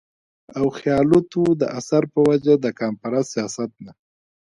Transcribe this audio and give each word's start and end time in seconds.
او 0.57 0.65
خياالتو 0.79 1.43
د 1.61 1.63
اثر 1.79 2.03
پۀ 2.11 2.19
وجه 2.29 2.53
د 2.59 2.65
قامپرست 2.79 3.29
سياست 3.35 3.71
نه 3.85 3.91